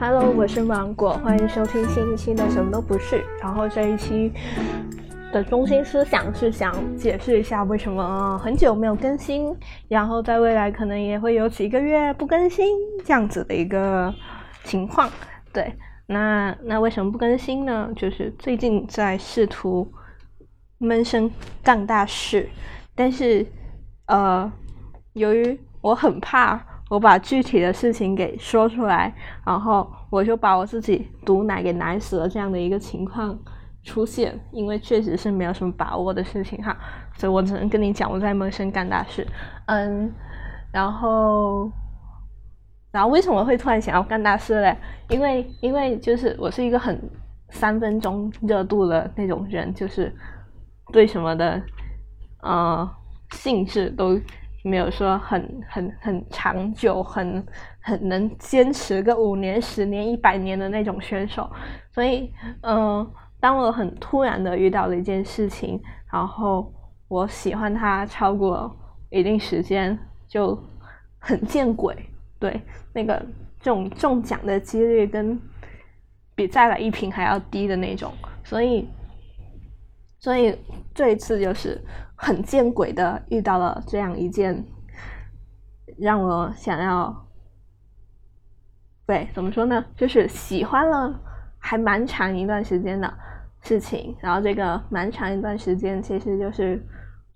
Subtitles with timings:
[0.00, 3.22] Hello，我是芒果，欢迎收听新一期的什么都不是。
[3.42, 4.32] 然后这一期
[5.30, 9.54] 的中心思想是想解释一下为什么很久没有更新，
[9.88, 14.10] 然后在未来可能也会有几个月不更新这样子的一个
[14.64, 15.06] 情况。
[15.52, 15.70] 对，
[16.06, 17.90] 那那为什么不更新呢？
[17.94, 19.86] 就是最近在试图
[20.78, 21.30] 闷声
[21.62, 22.48] 干大事，
[22.94, 23.44] 但是
[24.06, 24.50] 呃，
[25.12, 26.58] 由于我很怕。
[26.90, 29.14] 我把具体的事情给说出来，
[29.46, 33.38] 然后我就把我自己毒奶给奶死了这样的一个情况
[33.84, 36.76] 出现，因为确实是没有什么把握的事情哈，
[37.14, 39.24] 所以我只能跟你讲我在陌生干大事，
[39.66, 40.12] 嗯，
[40.72, 41.70] 然后，
[42.90, 44.76] 然后为什么会突然想要干大事嘞？
[45.10, 47.00] 因为因为就是我是一个很
[47.50, 50.12] 三分钟热度的那种人，就是
[50.92, 51.62] 对什么的
[52.42, 52.90] 呃
[53.30, 54.20] 兴致都。
[54.62, 57.46] 没有说很很很长久，很
[57.80, 61.50] 很能坚持个五年、十年、一百年的那种选手，
[61.90, 65.80] 所以，嗯，当我很突然的遇到了一件事情，
[66.12, 66.72] 然后
[67.08, 68.74] 我喜欢他超过
[69.10, 69.98] 一定时间，
[70.28, 70.58] 就
[71.18, 71.96] 很见鬼，
[72.38, 72.60] 对，
[72.92, 73.14] 那个
[73.60, 75.40] 这种中奖的几率跟
[76.34, 78.12] 比再来一瓶还要低的那种，
[78.44, 78.88] 所以。
[80.22, 80.54] 所以
[80.94, 81.82] 这一次就是
[82.22, 84.62] 很见鬼的遇到了这样一件
[85.98, 87.26] 让我想要，
[89.06, 89.82] 对，怎么说呢？
[89.96, 91.18] 就是喜欢了
[91.58, 93.10] 还蛮长一段时间的
[93.62, 96.78] 事情，然后这个蛮长一段时间其实就是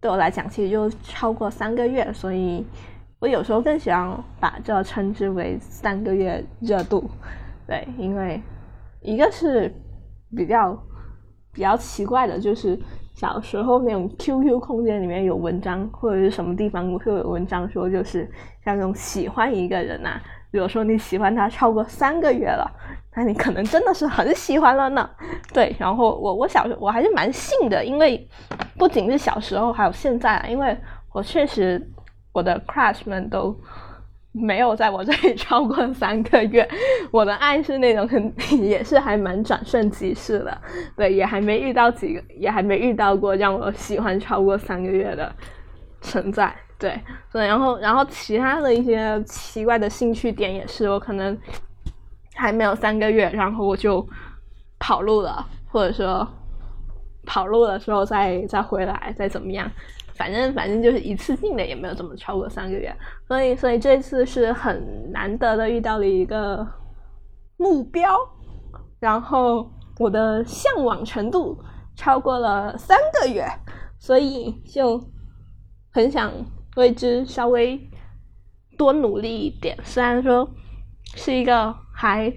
[0.00, 2.66] 对我来讲其实就超过三个月，所以
[3.20, 7.08] 我有时候更喜欢把这称之为三个月热度，
[7.68, 8.42] 对，因为
[9.00, 9.72] 一个是
[10.36, 10.76] 比较。
[11.54, 12.80] 比较奇怪的就是
[13.14, 18.28] 小时候那种 QQ 空间里面有文章，或者是什么地方会有文章说，就是
[18.64, 22.70] 像那种喜欢一个人呐，比如说你喜欢他超过三个月了，
[23.14, 25.08] 那你可能真的是很喜欢了呢。
[25.52, 28.28] 对，然后我我小时候我还是蛮信的，因为
[28.76, 30.76] 不仅是小时候，还有现在，因为
[31.12, 31.80] 我确实
[32.32, 33.56] 我的 crush 们都。
[34.32, 36.66] 没有在我这里超过三个月，
[37.10, 40.58] 我的爱是那种很 也是还蛮转瞬即逝的，
[40.96, 45.30] 对，也还没遇到几个，也还没遇到过让我喜欢超过三个月的
[46.00, 46.98] 存在，对，
[47.30, 51.38] 对，然后然后其他的一些奇怪的兴趣点也是，我可能
[52.34, 54.06] 还没有三个月，然后我就
[54.78, 56.26] 跑路了，或者说
[57.26, 59.70] 跑路的时候再再回来再怎么样。
[60.14, 62.94] 反正反正就是一次性的，也没有怎么超过三个月，
[63.26, 66.66] 所以所以这次是很难得的遇到了一个
[67.56, 68.08] 目标，
[69.00, 71.58] 然后我的向往程度
[71.96, 73.46] 超过了三个月，
[73.98, 75.02] 所以就
[75.90, 76.30] 很想
[76.76, 77.80] 为之稍微
[78.76, 79.76] 多努力一点。
[79.82, 80.48] 虽然说
[81.14, 82.32] 是一个还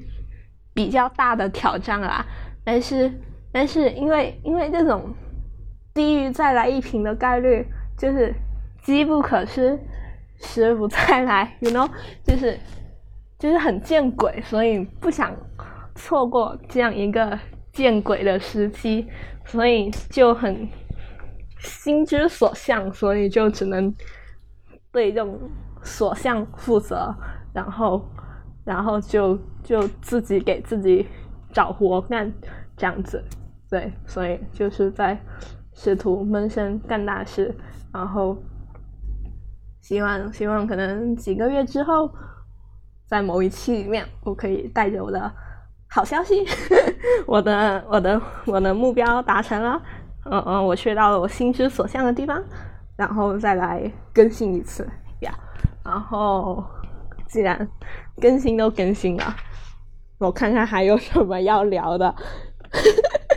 [0.73, 2.25] 比较大的挑战啦，
[2.63, 3.11] 但是
[3.51, 5.13] 但是因为因为这种。
[5.95, 7.65] 低于再来一瓶的概率
[7.97, 8.35] 就是
[8.83, 9.79] 机不可失，
[10.41, 11.89] 时不再来，you know，
[12.21, 12.59] 就是
[13.39, 15.33] 就是很见鬼，所以不想
[15.95, 17.39] 错过这样一个
[17.71, 19.07] 见鬼的时机，
[19.45, 20.67] 所以就很
[21.59, 23.95] 心之所向，所以就只能
[24.91, 25.39] 对这种
[25.81, 27.15] 所向负责，
[27.53, 28.05] 然后
[28.65, 31.07] 然后就就自己给自己
[31.53, 32.29] 找活干
[32.75, 33.23] 这样子，
[33.69, 35.17] 对，所以就是在。
[35.75, 37.53] 试图闷声干大事，
[37.93, 38.35] 然后
[39.81, 42.09] 希望希望可能几个月之后，
[43.05, 45.31] 在某一期里面，我可以带着我的
[45.89, 46.43] 好消息，
[47.27, 49.79] 我的我的我的目标达成了，
[50.31, 52.41] 嗯嗯，我去到了我心之所向的地方，
[52.95, 55.31] 然后再来更新一次呀。
[55.83, 56.63] 然后
[57.27, 57.69] 既然
[58.19, 59.35] 更新都更新了，
[60.17, 62.15] 我看看还有什么要聊的。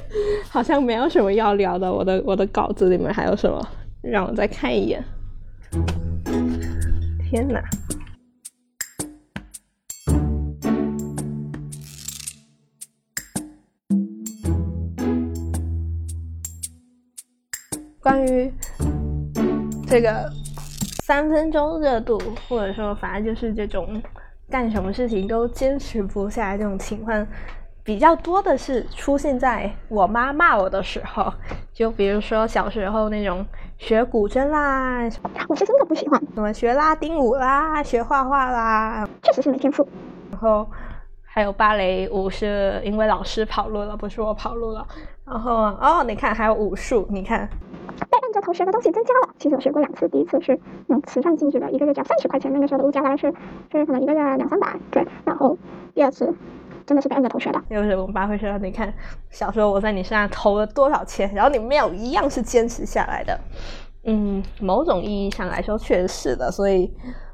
[0.48, 3.60] 好像没有什么要聊的，我的我的稿子里面还有什么？
[4.02, 5.04] 让我再看一眼。
[7.28, 7.62] 天哪！
[18.00, 18.50] 关于
[19.86, 20.32] 这个
[21.02, 22.18] 三分钟热度，
[22.48, 24.02] 或者说反正就是这种
[24.48, 27.26] 干什么事情都坚持不下来这种情况。
[27.88, 31.32] 比较多的是出现在我妈骂我的时候，
[31.72, 33.42] 就比如说小时候那种
[33.78, 35.08] 学古筝啦，
[35.48, 36.22] 我是真的不喜欢。
[36.34, 39.88] 什么学拉丁舞啦，学画画啦，确实是没天赋。
[40.30, 40.68] 然后
[41.24, 44.86] 还有芭蕾舞，是因为老师跑路了，不是我跑路了。
[45.24, 47.48] 然后哦，你看还有武术，你看
[48.10, 49.34] 被按着头学的东西增加了。
[49.38, 53.32] 其实我学过两次，第一次是那种慈善性质的，一个月只要三十块钱，那个时候的物价大概是
[53.72, 55.06] 是可能一个月两三百，对。
[55.24, 55.56] 然后
[55.94, 56.34] 第二次。
[56.88, 57.62] 真的是被摁着头学的。
[57.68, 58.92] 就是我爸会说：“你看，
[59.28, 63.38] 小时候我在你身上投了多少钱，然后你没有一样是坚持下来的。”
[64.04, 66.50] 嗯，某种意义上来说，确实是的。
[66.50, 66.90] 所以，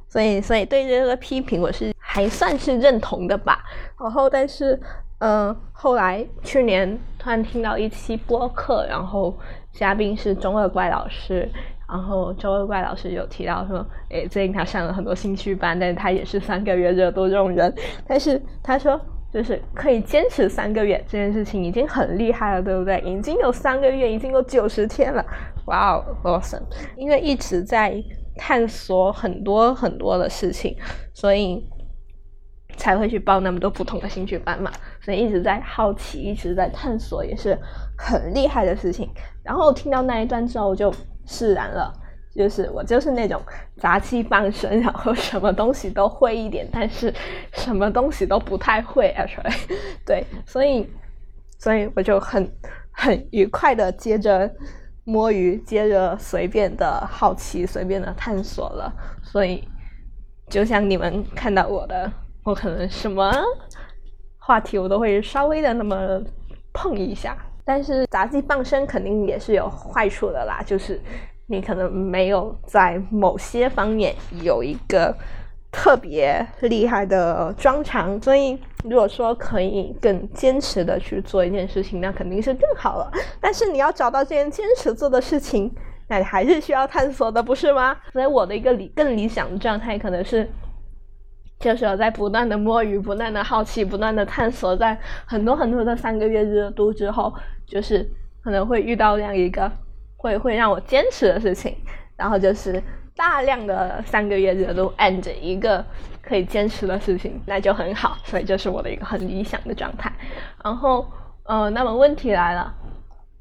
[0.09, 3.62] 所以，所以对这个批评，我是还算是认同的吧。
[4.01, 4.77] 然后，但是，
[5.19, 9.33] 嗯，后来去年突然听到一期播客，然后
[9.71, 11.49] 嘉宾是中二怪老师。
[11.87, 17.73] 然后周二怪老师有提到说，诶，最近他上了很多兴趣班，但是他也是三个月热度这种人。
[18.09, 18.99] 但是他说，
[19.35, 23.01] 就是可以坚持三个月这件事情已经很厉害了，对不对？
[23.01, 25.27] 已经有三个月，已经有九十天了，
[25.67, 26.63] 哇哦，awesome！
[26.97, 28.01] 因为一直在
[28.37, 30.77] 探索很多很多的事情，
[31.13, 31.67] 所以
[32.77, 34.71] 才会去报那么多不同的兴趣班嘛。
[35.03, 37.59] 所以一直在好奇，一直在探索，也是
[37.99, 39.11] 很厉害的事情。
[39.43, 40.95] 然后听到那一段之后，我就。
[41.27, 41.91] 释然了，
[42.35, 43.41] 就是我就是那种
[43.77, 47.13] 杂七傍身， 然后什么东西都会一点，但是
[47.53, 49.55] 什么东西都不太会，actually，
[50.05, 50.89] 对，所以
[51.59, 52.51] 所以我就很
[52.91, 54.51] 很愉快的接着
[55.05, 58.93] 摸鱼，接着随便的好奇，随便的探索了。
[59.23, 59.67] 所以
[60.49, 62.11] 就像你们看到我的，
[62.43, 63.33] 我可能什么
[64.39, 66.21] 话题我都会稍微的那么
[66.73, 67.37] 碰一下。
[67.67, 71.01] 但是杂技傍身肯定也是有坏处的啦，就是
[71.46, 75.14] 你可能没有在某些方面有一个
[75.70, 83.11] 特别厉害的专长，所以如果说可以更坚持的去做一件事情，那肯定是更好了。
[83.41, 85.70] 但是你要找到这件坚持做的事情，
[86.08, 87.97] 那你还是需要探索的，不是吗？
[88.12, 90.49] 所以我的一个理更理想的状态可能是。
[91.61, 97.32] 就是我在不断的摸鱼，不断的好奇，不断的探索，在很多很多的三个月热度之后，
[97.64, 98.06] 就是
[98.43, 99.70] 可能会遇到这样一个
[100.25, 101.76] 会会让我坚持的事情，
[102.17, 102.82] 然后就是
[103.15, 105.85] 大量的三个月热度 and 一个
[106.23, 110.11] 可以坚持的事情，那就很好，所以这是我的一个很理想的状态。
[110.65, 111.06] 然后，
[111.43, 112.75] 呃，那么问题来了，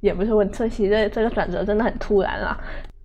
[0.01, 2.59] 也不是问，这其实这个转折真的很突然啊。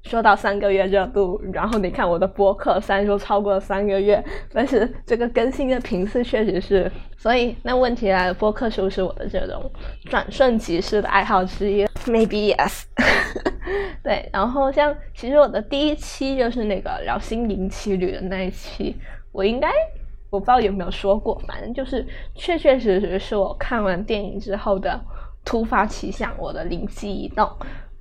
[0.09, 9.71] 说到三个月热度，然后你看我的播客，虽然说超过了三个月，但是这个更新的频次确实是，所以那问题来了，播客是不是我的这种
[10.07, 12.85] 转瞬即逝的爱好之一？Maybe yes。
[14.03, 18.97] 对，然后像其实我的第一期就是那个聊心灵奇旅的那一期，
[19.31, 19.69] 我应该
[20.31, 24.99] 我不知道有没有说过，反正就是确确实实是我看完电影之后的
[25.45, 27.47] 突发奇想，我的灵机一动，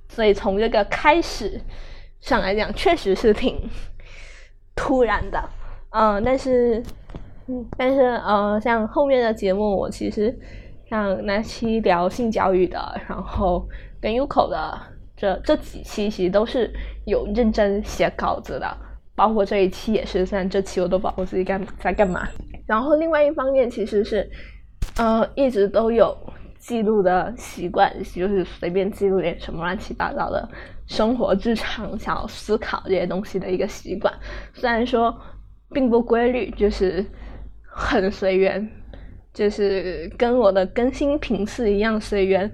[0.08, 1.60] 所以从这个开始。
[2.20, 3.56] 上来讲确实是挺
[4.74, 5.42] 突然的，
[5.90, 6.82] 嗯，但是，
[7.46, 10.36] 嗯，但是，呃，像后面的节目，我其实
[10.88, 13.66] 像那期聊性教育的，然后
[14.00, 14.78] 跟 Uko 的
[15.16, 16.72] 这这几期，其实都是
[17.06, 18.76] 有认真写稿子的，
[19.14, 20.24] 包括这一期也是。
[20.26, 22.28] 虽然这期我都不知道我自己干在干嘛。
[22.66, 24.30] 然后另外一方面，其实是，
[24.96, 26.16] 呃，一直都有
[26.58, 30.48] 记录的习惯，就是随便记录点什么乱七八糟的。
[30.86, 34.12] 生活日常想要思考这些东西的一个习惯，
[34.54, 35.14] 虽然说
[35.70, 37.04] 并不规律，就是
[37.62, 38.66] 很随缘，
[39.34, 42.50] 就是跟我的更新频次一样随缘。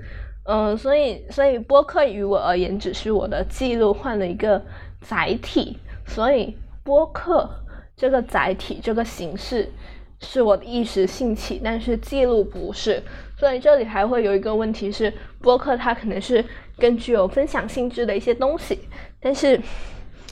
[0.47, 4.61] 嗯，所以所以播客于我而言只是我的记录换了一个
[5.01, 7.49] 载体，所以播客
[7.97, 9.71] 这个载体这个形式
[10.19, 13.01] 是我的一时兴起，但是记录不是。
[13.45, 16.43] 所以这里还会有一个问题是，播客它可能是。
[16.77, 18.77] 更具有分享性质的一些东西，
[19.21, 19.61] 但是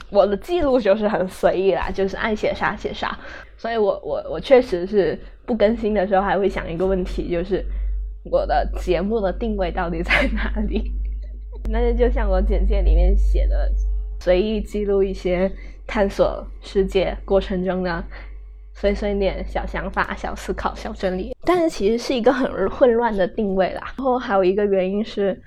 [0.09, 3.17] 我的记录就是很随意啦，就是爱写啥写啥。
[3.55, 7.63] 所以我我我确实是不更新的时候还会想一个问题，就是
[8.29, 10.91] 我的节目的定位到底在哪里？
[11.71, 13.71] 那就就像我简介里面写的，
[14.19, 15.49] 随意记录一些
[15.87, 18.03] 探索世界过程中的
[18.73, 21.32] 碎碎念、小想法、小思考、小真理。
[21.45, 23.81] 但是其实是一个很混乱的定位啦。
[23.97, 25.41] 然后还有一个原因是。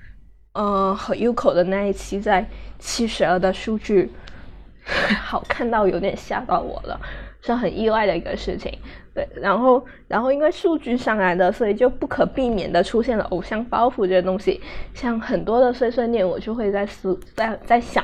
[0.59, 2.43] 嗯，和 Uko 的那一期在
[2.79, 4.11] 七十二的数据
[5.21, 6.99] 好看到有点吓到我了，
[7.41, 8.75] 是很意外的一个事情。
[9.13, 14.59] 对，然后然后因为数据上来的，所以就不可避免的出现了偶像包袱这些东西。
[14.95, 18.03] 像很多的碎碎念，我就会在思在在想，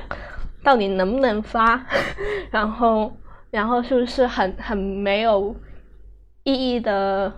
[0.64, 1.84] 到底能不能发？
[2.52, 3.12] 然后
[3.50, 5.56] 然后是不是很很没有
[6.44, 7.34] 意义的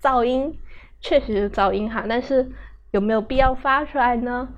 [0.00, 0.58] 噪音？
[1.00, 2.50] 确实是噪音哈，但是。
[2.92, 4.48] 有没有必要发出来呢？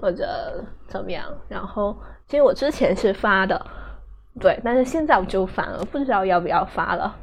[0.00, 1.24] 或者怎么样？
[1.48, 1.96] 然后，
[2.28, 3.66] 其实我之前是发的，
[4.38, 7.16] 对，但是现在我就反而不知道要不要发了。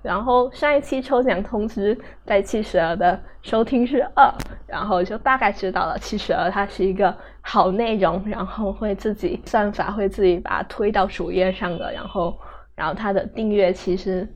[0.00, 4.32] 然后上一期抽奖通知在七十二的收听是二，
[4.68, 12.38] 然后就大概知道了七十二它是一个好内容，然后会自己算法会自己把它推到主页上的，然后，
[12.76, 14.32] 然后它的订阅其实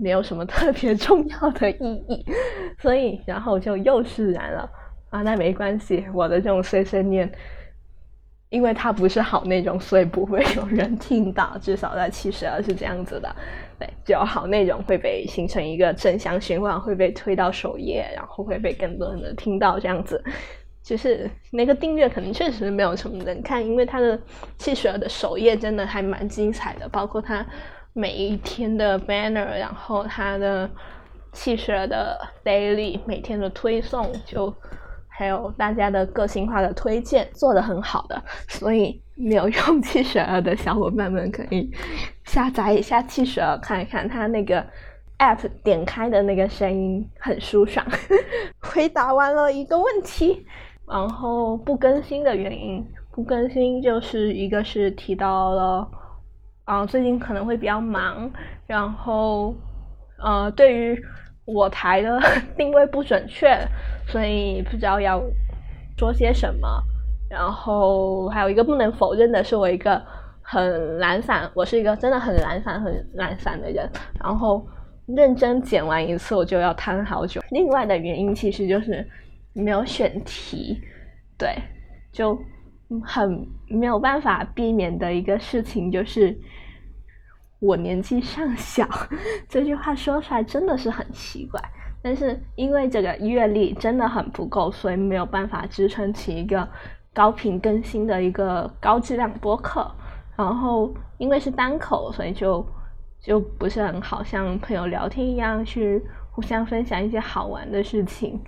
[0.00, 2.24] 没有什么特别 重要的意义，
[2.78, 4.68] 所以然后就又释然了
[5.10, 7.30] 啊，那没关系，我的这种碎碎念。
[8.48, 11.56] 因为它不是好内容，所以不会有人听到。
[11.60, 13.32] 至少在七十二是这样子的，
[13.78, 19.78] 对，只有好内容会被形成一个正向循环，会被推到首页，然后会被更多人的听到。
[19.78, 20.20] 这样子，
[20.82, 24.20] 就是那个订阅可能确实没有什么人看，因为它的
[24.58, 27.46] 七十二的首页真的还蛮精彩的，包括它
[27.92, 30.68] 每一天的 banner，然后它的
[31.32, 34.54] 汽车的 daily 每天的推送就。
[35.12, 41.70] 还有大家的个性化的推荐做的很好的，所以没有用汽车的小伙伴们可以
[42.24, 44.64] 下载一下汽车看一看，它那个
[45.18, 47.86] app 点开的那个声音很舒爽。
[48.62, 50.46] 回答完了一个问题，
[50.88, 52.82] 然后不更新的原因，
[53.12, 55.86] 不更新就是一个是提到了，
[56.64, 58.30] 啊最近可能会比较忙，
[58.66, 59.54] 然后
[60.18, 61.04] 呃对于。
[61.46, 62.20] 我台的
[62.56, 63.58] 定位不准确，
[64.06, 65.20] 所以不知道要
[65.98, 66.68] 说些什么。
[67.28, 70.00] 然后还有一个不能否认的是，我一个
[70.42, 73.90] 很懒散，我是一个真的很懒散、很懒散的人。
[74.22, 74.64] 然后
[75.06, 77.42] 认真剪完一次，我就要瘫好久。
[77.50, 79.04] 另外的原因其实就是
[79.52, 80.80] 没有选题，
[81.36, 81.52] 对，
[82.12, 82.38] 就
[83.04, 86.38] 很没有办法避免的一个事情就是。
[87.62, 88.88] 我年纪尚小，
[89.46, 91.60] 这句话说出来真的是很奇怪。
[92.02, 96.66] 但是因为这个阅历真的很不够，所以没有办法支撑起一个
[97.12, 99.94] 高频更新的一个高质量播客。
[100.38, 102.66] 然后因为是单口，所以就
[103.20, 108.40] 就不是很好像朋友聊天一样去互相分享一些好玩的事情。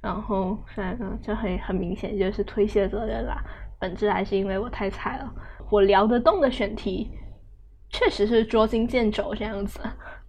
[0.00, 3.40] 然后算了，就很很明显就是推卸责任啦。
[3.78, 5.32] 本质还是因为我太菜了，
[5.70, 7.10] 我聊得动的选题。
[7.90, 9.80] 确实是捉襟见肘这样子，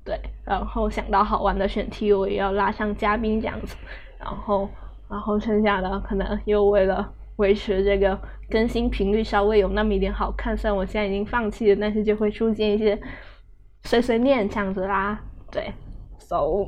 [0.05, 3.75] 对，然后想到好玩的选题，我也要拉上嘉宾这样子，
[4.17, 4.69] 然后，
[5.09, 8.17] 然后剩下的可能又为了维持这个
[8.49, 12.97] 更新频率稍微有那么一点好看，虽然我现在已经放弃了，但是就会出现一些
[13.83, 15.73] 碎碎念这样子啦，对
[16.17, 16.65] ，so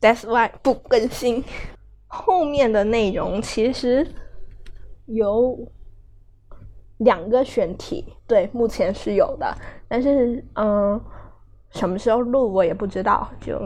[0.00, 1.44] that's why 不更新，
[2.08, 4.04] 后面的内容其实
[5.10, 5.58] 有。
[7.02, 9.56] 两个选题，对，目前是有的，
[9.88, 11.00] 但是嗯，
[11.70, 13.58] 什么时候录我也不知道，就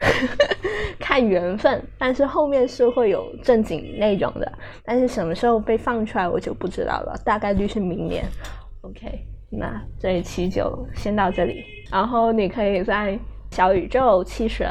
[0.98, 1.86] 看缘分。
[1.98, 4.50] 但是后面是会有正经内容的，
[4.82, 8.24] 但是什么时候被放出来我就不知道了，大概率是明年。
[8.80, 11.62] OK，那这一期就先到这里，
[11.92, 13.18] 然后你可以在
[13.50, 14.66] 小宇宙、汽水、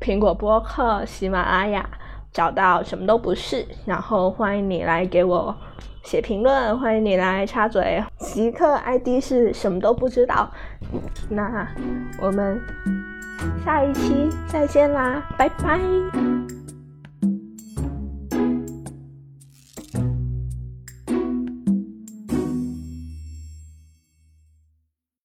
[0.00, 1.86] 苹果播客、喜马拉雅
[2.32, 5.54] 找到什么都不是，然后欢迎你来给我。
[6.02, 8.02] 写评论，欢迎你来插嘴。
[8.18, 10.50] 极客 ID 是什么都不知道。
[11.28, 11.68] 那
[12.22, 12.58] 我们
[13.64, 16.59] 下一期再见啦，拜拜。